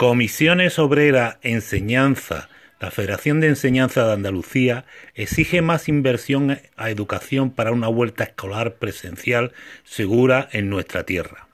Comisiones 0.00 0.78
Obreras 0.78 1.36
Enseñanza, 1.42 2.48
la 2.80 2.90
Federación 2.90 3.40
de 3.40 3.48
Enseñanza 3.48 4.06
de 4.06 4.14
Andalucía 4.14 4.86
exige 5.14 5.60
más 5.60 5.90
inversión 5.90 6.58
a 6.78 6.88
educación 6.88 7.50
para 7.50 7.72
una 7.72 7.88
vuelta 7.88 8.24
escolar 8.24 8.76
presencial 8.76 9.52
segura 9.84 10.48
en 10.52 10.70
nuestra 10.70 11.04
tierra. 11.04 11.48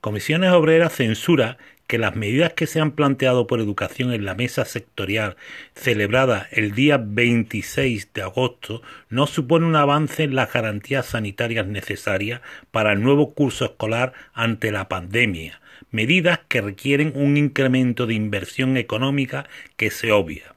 Comisiones 0.00 0.50
Obreras 0.52 0.94
censura 0.94 1.58
que 1.90 1.98
las 1.98 2.14
medidas 2.14 2.52
que 2.52 2.68
se 2.68 2.78
han 2.78 2.92
planteado 2.92 3.48
por 3.48 3.58
educación 3.58 4.12
en 4.12 4.24
la 4.24 4.36
mesa 4.36 4.64
sectorial 4.64 5.34
celebrada 5.74 6.46
el 6.52 6.70
día 6.70 7.00
26 7.04 8.12
de 8.14 8.22
agosto 8.22 8.80
no 9.08 9.26
supone 9.26 9.66
un 9.66 9.74
avance 9.74 10.22
en 10.22 10.36
las 10.36 10.52
garantías 10.52 11.06
sanitarias 11.06 11.66
necesarias 11.66 12.42
para 12.70 12.92
el 12.92 13.02
nuevo 13.02 13.34
curso 13.34 13.64
escolar 13.64 14.12
ante 14.34 14.70
la 14.70 14.88
pandemia, 14.88 15.60
medidas 15.90 16.38
que 16.46 16.60
requieren 16.60 17.10
un 17.16 17.36
incremento 17.36 18.06
de 18.06 18.14
inversión 18.14 18.76
económica 18.76 19.48
que 19.76 19.90
se 19.90 20.12
obvia. 20.12 20.54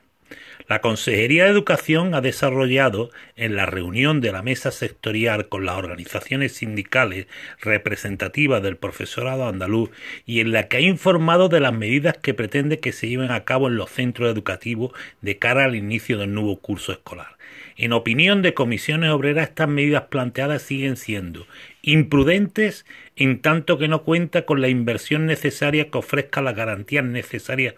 La 0.68 0.80
Consejería 0.80 1.44
de 1.44 1.50
Educación 1.50 2.16
ha 2.16 2.22
desarrollado, 2.22 3.12
en 3.36 3.56
la 3.56 3.66
reunión 3.66 4.22
de 4.22 4.32
la 4.32 4.42
mesa 4.42 4.72
sectorial 4.72 5.50
con 5.50 5.66
las 5.66 5.78
organizaciones 5.78 6.54
sindicales 6.54 7.28
representativas 7.60 8.64
del 8.64 8.78
profesorado 8.78 9.48
andaluz 9.48 9.90
y 10.26 10.40
en 10.40 10.52
la 10.52 10.68
que 10.68 10.78
ha 10.78 10.82
informado 10.82 11.50
de 11.50 11.60
las 11.60 11.74
medidas 11.74 12.18
que 12.18 12.34
pretende 12.34 12.80
que 12.80 12.94
se 12.94 13.10
lleven 13.10 13.32
a 13.32 13.44
cabo 13.44 13.68
en 13.68 13.76
los 13.76 13.90
centros 13.90 14.32
educativos 14.32 14.94
de 15.22 15.38
cara 15.38 15.66
al 15.66 15.76
inicio 15.76 16.18
del 16.18 16.34
nuevo 16.34 16.58
curso 16.60 16.94
escolar. 16.94 17.38
En 17.76 17.92
opinión 17.92 18.42
de 18.42 18.54
comisiones 18.54 19.10
obreras, 19.10 19.50
estas 19.50 19.68
medidas 19.68 20.04
planteadas 20.04 20.62
siguen 20.62 20.96
siendo 20.96 21.46
imprudentes 21.82 22.86
en 23.16 23.42
tanto 23.42 23.78
que 23.78 23.88
no 23.88 24.04
cuenta 24.04 24.46
con 24.46 24.62
la 24.62 24.70
inversión 24.70 25.26
necesaria 25.26 25.90
que 25.90 25.98
ofrezca 25.98 26.42
las 26.42 26.56
garantías 26.56 27.04
necesarias 27.04 27.76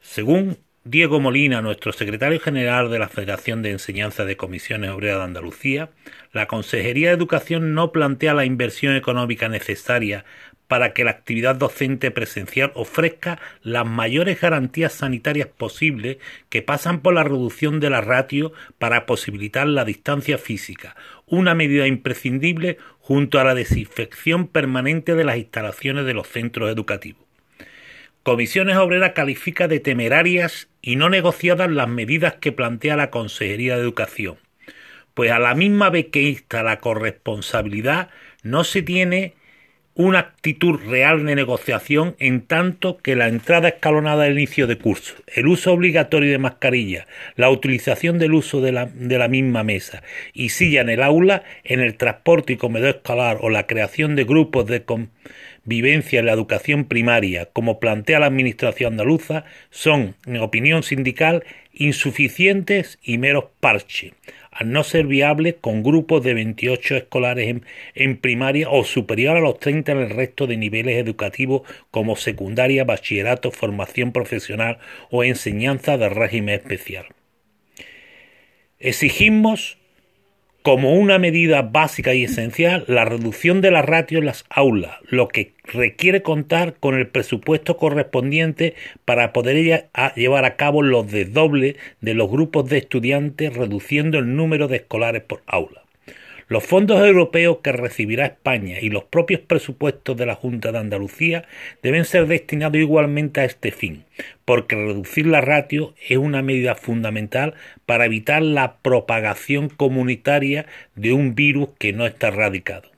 según 0.00 0.58
Diego 0.84 1.20
Molina, 1.20 1.60
nuestro 1.60 1.92
secretario 1.92 2.40
general 2.40 2.90
de 2.90 2.98
la 2.98 3.08
Federación 3.08 3.62
de 3.62 3.72
Enseñanza 3.72 4.24
de 4.24 4.36
Comisiones 4.36 4.90
Obreras 4.90 5.18
de 5.18 5.24
Andalucía, 5.24 5.90
la 6.32 6.46
Consejería 6.46 7.08
de 7.08 7.14
Educación 7.14 7.74
no 7.74 7.90
plantea 7.90 8.32
la 8.32 8.44
inversión 8.44 8.94
económica 8.94 9.48
necesaria 9.48 10.24
para 10.68 10.92
que 10.92 11.02
la 11.02 11.10
actividad 11.10 11.56
docente 11.56 12.10
presencial 12.10 12.72
ofrezca 12.74 13.40
las 13.62 13.86
mayores 13.86 14.40
garantías 14.40 14.92
sanitarias 14.92 15.48
posibles 15.48 16.18
que 16.48 16.62
pasan 16.62 17.00
por 17.00 17.12
la 17.12 17.24
reducción 17.24 17.80
de 17.80 17.90
la 17.90 18.00
ratio 18.00 18.52
para 18.78 19.04
posibilitar 19.04 19.66
la 19.66 19.84
distancia 19.84 20.38
física, 20.38 20.94
una 21.26 21.54
medida 21.54 21.86
imprescindible 21.86 22.78
junto 23.00 23.40
a 23.40 23.44
la 23.44 23.54
desinfección 23.54 24.46
permanente 24.46 25.14
de 25.14 25.24
las 25.24 25.38
instalaciones 25.38 26.06
de 26.06 26.14
los 26.14 26.28
centros 26.28 26.70
educativos. 26.70 27.27
Comisiones 28.28 28.76
Obreras 28.76 29.12
califica 29.14 29.68
de 29.68 29.80
temerarias 29.80 30.68
y 30.82 30.96
no 30.96 31.08
negociadas 31.08 31.70
las 31.70 31.88
medidas 31.88 32.34
que 32.34 32.52
plantea 32.52 32.94
la 32.94 33.08
Consejería 33.08 33.76
de 33.76 33.80
Educación, 33.80 34.36
pues 35.14 35.30
a 35.30 35.38
la 35.38 35.54
misma 35.54 35.88
vez 35.88 36.08
que 36.12 36.20
insta 36.20 36.62
la 36.62 36.78
corresponsabilidad, 36.78 38.10
no 38.42 38.64
se 38.64 38.82
tiene 38.82 39.32
una 39.94 40.18
actitud 40.18 40.78
real 40.78 41.24
de 41.24 41.36
negociación 41.36 42.16
en 42.18 42.42
tanto 42.42 42.98
que 42.98 43.16
la 43.16 43.28
entrada 43.28 43.68
escalonada 43.68 44.24
del 44.24 44.34
inicio 44.34 44.66
de 44.66 44.76
curso, 44.76 45.14
el 45.34 45.46
uso 45.46 45.72
obligatorio 45.72 46.30
de 46.30 46.38
mascarilla, 46.38 47.06
la 47.34 47.48
utilización 47.48 48.18
del 48.18 48.34
uso 48.34 48.60
de 48.60 48.72
la, 48.72 48.86
de 48.86 49.16
la, 49.16 49.28
misma 49.28 49.64
mesa 49.64 50.02
y 50.34 50.50
silla 50.50 50.82
en 50.82 50.90
el 50.90 51.02
aula, 51.02 51.44
en 51.64 51.80
el 51.80 51.96
transporte 51.96 52.52
y 52.52 52.56
comedor 52.58 52.90
escolar 52.90 53.38
o 53.40 53.48
la 53.48 53.66
creación 53.66 54.16
de 54.16 54.24
grupos 54.24 54.66
de, 54.66 54.84
vivencia 55.68 56.20
en 56.20 56.26
la 56.26 56.32
educación 56.32 56.86
primaria, 56.86 57.46
como 57.52 57.78
plantea 57.78 58.18
la 58.18 58.26
Administración 58.26 58.94
andaluza, 58.94 59.44
son, 59.70 60.16
en 60.26 60.38
opinión 60.38 60.82
sindical, 60.82 61.44
insuficientes 61.72 62.98
y 63.02 63.18
meros 63.18 63.44
parches, 63.60 64.12
al 64.50 64.72
no 64.72 64.82
ser 64.82 65.06
viables 65.06 65.56
con 65.60 65.82
grupos 65.82 66.24
de 66.24 66.34
28 66.34 66.96
escolares 66.96 67.48
en, 67.48 67.64
en, 67.94 68.16
primaria 68.16 68.68
o 68.70 68.82
superior 68.82 69.36
a 69.36 69.40
los 69.40 69.60
30 69.60 69.92
en 69.92 69.98
el 69.98 70.10
resto 70.10 70.46
de 70.46 70.56
niveles 70.56 70.96
educativos 70.96 71.62
como 71.90 72.16
secundaria, 72.16 72.84
bachillerato, 72.84 73.50
formación 73.52 74.12
profesional 74.12 74.78
o 75.10 75.22
enseñanza 75.22 75.98
de 75.98 76.08
régimen 76.08 76.56
especial. 76.56 77.06
Exigimos 78.80 79.78
como 80.68 80.92
una 80.92 81.18
medida 81.18 81.62
básica 81.62 82.12
y 82.12 82.24
esencial 82.24 82.84
la 82.88 83.06
reducción 83.06 83.62
de 83.62 83.70
la 83.70 83.80
ratio 83.80 84.18
en 84.18 84.26
las 84.26 84.44
aulas, 84.50 84.98
lo 85.08 85.26
que 85.28 85.54
requiere 85.64 86.20
contar 86.20 86.74
con 86.74 86.94
el 86.94 87.08
presupuesto 87.08 87.78
correspondiente 87.78 88.74
para 89.06 89.32
poder 89.32 89.88
llevar 90.14 90.44
a 90.44 90.56
cabo 90.56 90.82
los 90.82 91.10
desdobles 91.10 91.76
de 92.02 92.12
los 92.12 92.28
grupos 92.28 92.68
de 92.68 92.76
estudiantes, 92.76 93.56
reduciendo 93.56 94.18
el 94.18 94.36
número 94.36 94.68
de 94.68 94.76
escolares 94.76 95.22
por 95.22 95.42
aula. 95.46 95.87
Los 96.48 96.64
fondos 96.64 97.06
europeos 97.06 97.58
que 97.62 97.72
recibirá 97.72 98.24
España 98.24 98.78
y 98.80 98.88
los 98.88 99.04
propios 99.04 99.42
presupuestos 99.42 100.16
de 100.16 100.24
la 100.24 100.34
Junta 100.34 100.72
de 100.72 100.78
Andalucía 100.78 101.44
deben 101.82 102.06
ser 102.06 102.26
destinados 102.26 102.78
igualmente 102.78 103.42
a 103.42 103.44
este 103.44 103.70
fin, 103.70 104.04
porque 104.46 104.74
reducir 104.74 105.26
la 105.26 105.42
ratio 105.42 105.94
es 106.08 106.16
una 106.16 106.40
medida 106.40 106.74
fundamental 106.74 107.52
para 107.84 108.06
evitar 108.06 108.40
la 108.40 108.78
propagación 108.78 109.68
comunitaria 109.68 110.64
de 110.94 111.12
un 111.12 111.34
virus 111.34 111.68
que 111.78 111.92
no 111.92 112.06
está 112.06 112.28
erradicado. 112.28 112.88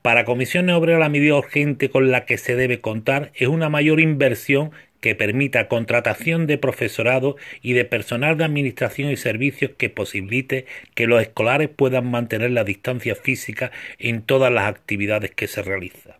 Para 0.00 0.24
Comisiones 0.24 0.74
Obreras 0.74 1.00
la 1.00 1.10
medida 1.10 1.34
urgente 1.34 1.90
con 1.90 2.10
la 2.10 2.24
que 2.24 2.38
se 2.38 2.56
debe 2.56 2.80
contar 2.80 3.30
es 3.34 3.48
una 3.48 3.68
mayor 3.68 4.00
inversión 4.00 4.70
que 5.00 5.14
permita 5.14 5.68
contratación 5.68 6.46
de 6.46 6.58
profesorado 6.58 7.36
y 7.62 7.72
de 7.72 7.84
personal 7.84 8.36
de 8.36 8.44
administración 8.44 9.10
y 9.10 9.16
servicios 9.16 9.72
que 9.76 9.90
posibilite 9.90 10.66
que 10.94 11.06
los 11.06 11.22
escolares 11.22 11.68
puedan 11.68 12.10
mantener 12.10 12.50
la 12.50 12.64
distancia 12.64 13.14
física 13.14 13.70
en 13.98 14.22
todas 14.22 14.52
las 14.52 14.68
actividades 14.68 15.30
que 15.30 15.46
se 15.46 15.62
realizan. 15.62 16.14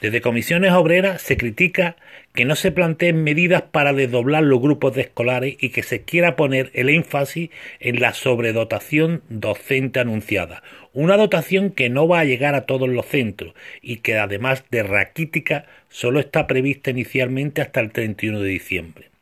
Desde 0.00 0.20
comisiones 0.20 0.72
obreras 0.72 1.22
se 1.22 1.36
critica 1.36 1.96
que 2.34 2.44
no 2.44 2.56
se 2.56 2.72
planteen 2.72 3.22
medidas 3.22 3.62
para 3.62 3.92
desdoblar 3.92 4.42
los 4.42 4.60
grupos 4.60 4.94
de 4.94 5.02
escolares 5.02 5.56
y 5.60 5.70
que 5.70 5.82
se 5.82 6.02
quiera 6.02 6.36
poner 6.36 6.70
el 6.74 6.88
énfasis 6.88 7.50
en 7.80 8.00
la 8.00 8.14
sobredotación 8.14 9.22
docente 9.28 10.00
anunciada, 10.00 10.62
una 10.92 11.16
dotación 11.16 11.70
que 11.70 11.90
no 11.90 12.08
va 12.08 12.20
a 12.20 12.24
llegar 12.24 12.54
a 12.54 12.66
todos 12.66 12.88
los 12.88 13.06
centros 13.06 13.54
y 13.80 13.98
que 13.98 14.18
además 14.18 14.64
de 14.70 14.82
raquítica 14.82 15.66
solo 15.88 16.20
está 16.20 16.46
prevista 16.46 16.90
inicialmente 16.90 17.60
hasta 17.60 17.80
el 17.80 17.92
31 17.92 18.40
de 18.40 18.48
diciembre. 18.48 19.12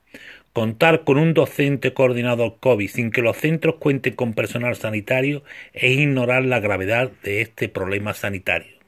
Contar 0.52 1.04
con 1.04 1.16
un 1.16 1.32
docente 1.32 1.92
coordinador 1.92 2.56
COVID 2.58 2.88
sin 2.88 3.12
que 3.12 3.22
los 3.22 3.36
centros 3.36 3.76
cuenten 3.76 4.14
con 4.14 4.34
personal 4.34 4.74
sanitario 4.74 5.44
es 5.72 5.92
ignorar 5.92 6.44
la 6.44 6.58
gravedad 6.58 7.12
de 7.22 7.40
este 7.40 7.68
problema 7.68 8.14
sanitario. 8.14 8.79